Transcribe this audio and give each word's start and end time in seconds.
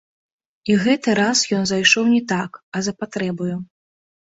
І 0.69 0.77
гэты 0.85 1.15
раз 1.21 1.45
ён 1.59 1.63
зайшоў 1.75 2.11
не 2.17 2.25
так, 2.35 2.51
а 2.75 2.87
за 2.91 2.99
патрэбаю. 3.05 3.57